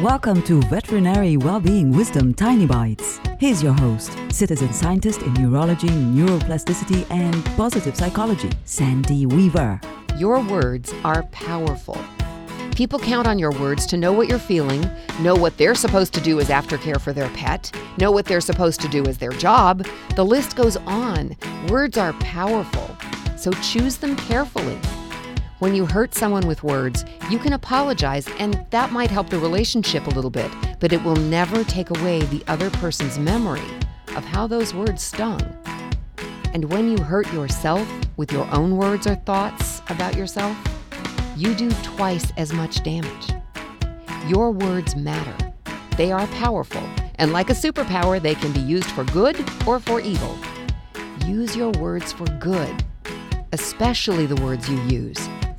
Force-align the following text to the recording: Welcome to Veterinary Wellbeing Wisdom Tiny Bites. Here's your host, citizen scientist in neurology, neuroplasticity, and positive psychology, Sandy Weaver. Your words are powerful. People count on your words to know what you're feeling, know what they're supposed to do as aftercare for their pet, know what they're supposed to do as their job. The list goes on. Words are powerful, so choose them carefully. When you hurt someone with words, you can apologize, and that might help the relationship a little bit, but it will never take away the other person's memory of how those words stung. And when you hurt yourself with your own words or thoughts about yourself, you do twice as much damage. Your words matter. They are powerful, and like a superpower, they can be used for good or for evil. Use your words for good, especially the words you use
Welcome 0.00 0.42
to 0.42 0.60
Veterinary 0.62 1.36
Wellbeing 1.36 1.92
Wisdom 1.92 2.34
Tiny 2.34 2.66
Bites. 2.66 3.20
Here's 3.38 3.62
your 3.62 3.74
host, 3.74 4.18
citizen 4.28 4.72
scientist 4.72 5.22
in 5.22 5.32
neurology, 5.34 5.86
neuroplasticity, 5.86 7.08
and 7.12 7.44
positive 7.56 7.94
psychology, 7.94 8.50
Sandy 8.64 9.24
Weaver. 9.24 9.80
Your 10.18 10.40
words 10.40 10.92
are 11.04 11.22
powerful. 11.30 11.96
People 12.74 12.98
count 12.98 13.28
on 13.28 13.38
your 13.38 13.52
words 13.52 13.86
to 13.86 13.96
know 13.96 14.12
what 14.12 14.28
you're 14.28 14.40
feeling, 14.40 14.84
know 15.20 15.36
what 15.36 15.56
they're 15.58 15.76
supposed 15.76 16.12
to 16.14 16.20
do 16.20 16.40
as 16.40 16.48
aftercare 16.48 17.00
for 17.00 17.12
their 17.12 17.30
pet, 17.30 17.70
know 17.96 18.10
what 18.10 18.24
they're 18.24 18.40
supposed 18.40 18.80
to 18.80 18.88
do 18.88 19.06
as 19.06 19.18
their 19.18 19.30
job. 19.30 19.86
The 20.16 20.24
list 20.24 20.56
goes 20.56 20.76
on. 20.76 21.36
Words 21.68 21.96
are 21.98 22.14
powerful, 22.14 22.96
so 23.36 23.52
choose 23.52 23.98
them 23.98 24.16
carefully. 24.16 24.80
When 25.64 25.74
you 25.74 25.86
hurt 25.86 26.14
someone 26.14 26.46
with 26.46 26.62
words, 26.62 27.06
you 27.30 27.38
can 27.38 27.54
apologize, 27.54 28.28
and 28.38 28.66
that 28.68 28.92
might 28.92 29.10
help 29.10 29.30
the 29.30 29.38
relationship 29.38 30.06
a 30.06 30.10
little 30.10 30.30
bit, 30.30 30.50
but 30.78 30.92
it 30.92 31.02
will 31.02 31.16
never 31.16 31.64
take 31.64 31.88
away 31.88 32.20
the 32.20 32.44
other 32.48 32.68
person's 32.68 33.18
memory 33.18 33.64
of 34.14 34.26
how 34.26 34.46
those 34.46 34.74
words 34.74 35.02
stung. 35.02 35.40
And 36.52 36.70
when 36.70 36.90
you 36.90 37.02
hurt 37.02 37.32
yourself 37.32 37.88
with 38.18 38.30
your 38.30 38.46
own 38.54 38.76
words 38.76 39.06
or 39.06 39.14
thoughts 39.14 39.80
about 39.88 40.16
yourself, 40.16 40.54
you 41.34 41.54
do 41.54 41.70
twice 41.82 42.30
as 42.36 42.52
much 42.52 42.82
damage. 42.82 43.30
Your 44.26 44.50
words 44.50 44.94
matter. 44.96 45.54
They 45.96 46.12
are 46.12 46.26
powerful, 46.26 46.86
and 47.14 47.32
like 47.32 47.48
a 47.48 47.54
superpower, 47.54 48.20
they 48.20 48.34
can 48.34 48.52
be 48.52 48.60
used 48.60 48.90
for 48.90 49.04
good 49.04 49.42
or 49.66 49.80
for 49.80 49.98
evil. 49.98 50.36
Use 51.24 51.56
your 51.56 51.70
words 51.80 52.12
for 52.12 52.26
good, 52.38 52.84
especially 53.52 54.26
the 54.26 54.42
words 54.42 54.68
you 54.68 54.78
use 54.82 55.26